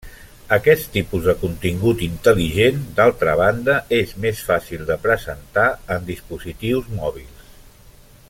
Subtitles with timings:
[0.55, 7.47] Aquest tipus de contingut intel·ligent, d'altra banda, és més fàcil de presentar en dispositius mòbils.